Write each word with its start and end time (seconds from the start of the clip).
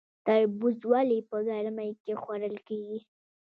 تربوز 0.25 0.77
ولې 0.91 1.19
په 1.29 1.37
ګرمۍ 1.47 1.91
کې 2.03 2.13
خوړل 2.21 2.55
کیږي؟ 2.67 2.99